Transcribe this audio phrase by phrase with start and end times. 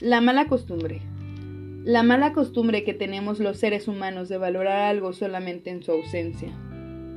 [0.00, 1.02] La mala costumbre.
[1.82, 6.56] La mala costumbre que tenemos los seres humanos de valorar algo solamente en su ausencia.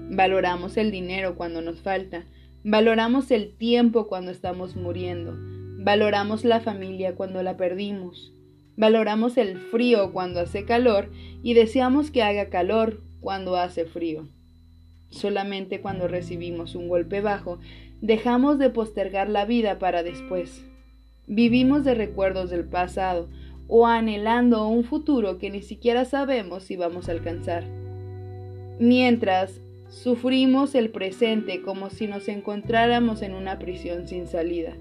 [0.10, 2.26] Valoramos el dinero cuando nos falta,
[2.64, 5.38] valoramos el tiempo cuando estamos muriendo,
[5.78, 8.34] valoramos la familia cuando la perdimos,
[8.76, 11.12] valoramos el frío cuando hace calor
[11.44, 14.28] y deseamos que haga calor cuando hace frío.
[15.12, 17.60] Solamente cuando recibimos un golpe bajo,
[18.02, 20.66] dejamos de postergar la vida para después.
[21.34, 23.30] Vivimos de recuerdos del pasado
[23.70, 27.64] o anhelando un futuro que ni siquiera sabemos si vamos a alcanzar.
[28.80, 34.76] Mientras, sufrimos el presente como si nos encontráramos en una prisión sin salida.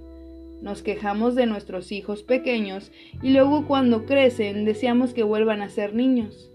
[0.61, 2.91] Nos quejamos de nuestros hijos pequeños
[3.23, 6.51] y luego cuando crecen deseamos que vuelvan a ser niños.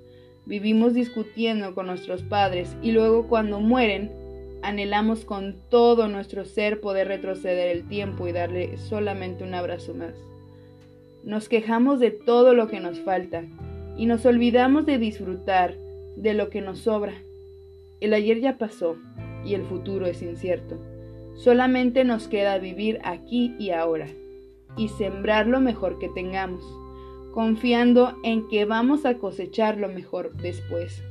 [0.46, 4.12] Vivimos discutiendo con nuestros padres y luego cuando mueren
[4.66, 10.16] Anhelamos con todo nuestro ser poder retroceder el tiempo y darle solamente un abrazo más.
[11.24, 13.44] Nos quejamos de todo lo que nos falta
[13.96, 15.76] y nos olvidamos de disfrutar
[16.16, 17.14] de lo que nos sobra.
[18.02, 18.98] El ayer ya pasó
[19.46, 20.80] y el futuro es incierto.
[21.36, 24.08] Solamente nos queda vivir aquí y ahora
[24.76, 26.64] y sembrar lo mejor que tengamos,
[27.36, 31.04] confiando en que vamos a cosechar lo mejor después.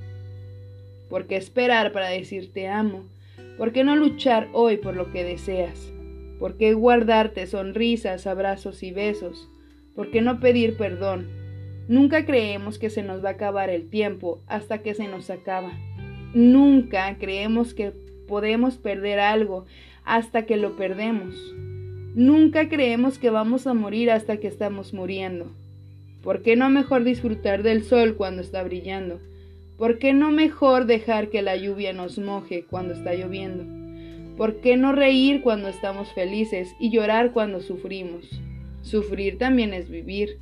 [1.08, 3.04] Porque esperar para decir te amo
[3.56, 5.92] ¿Por qué no luchar hoy por lo que deseas?
[6.38, 9.48] ¿Por qué guardarte sonrisas, abrazos y besos?
[9.94, 11.28] ¿Por qué no pedir perdón?
[11.86, 15.72] Nunca creemos que se nos va a acabar el tiempo hasta que se nos acaba.
[16.34, 17.92] Nunca creemos que
[18.26, 19.66] podemos perder algo
[20.04, 21.34] hasta que lo perdemos.
[22.14, 25.52] Nunca creemos que vamos a morir hasta que estamos muriendo.
[26.22, 29.20] ¿Por qué no mejor disfrutar del sol cuando está brillando?
[29.76, 33.64] ¿Por qué no mejor dejar que la lluvia nos moje cuando está lloviendo?
[34.36, 38.40] ¿Por qué no reír cuando estamos felices y llorar cuando sufrimos?
[38.82, 40.38] Sufrir también es vivir.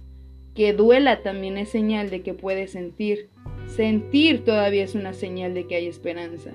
[0.54, 3.30] Que duela también es señal de que puedes sentir.
[3.66, 6.50] Sentir todavía es una señal de que hay esperanza.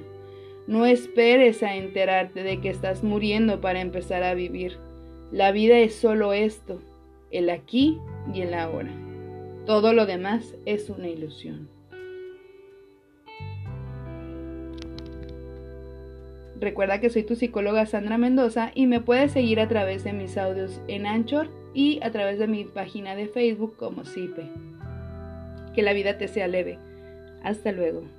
[0.68, 4.78] No esperes a enterarte de que estás muriendo para empezar a vivir.
[5.32, 6.80] La vida es solo esto,
[7.32, 7.98] el aquí
[8.34, 8.92] y el ahora.
[9.66, 11.77] Todo lo demás es una ilusión.
[16.60, 20.38] Recuerda que soy tu psicóloga Sandra Mendoza y me puedes seguir a través de mis
[20.38, 24.50] audios en Anchor y a través de mi página de Facebook como CIPE.
[25.76, 26.80] Que la vida te sea leve.
[27.44, 28.17] Hasta luego.